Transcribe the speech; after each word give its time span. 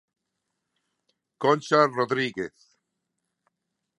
Concha 1.43 1.79
Rodríguez. 1.97 2.57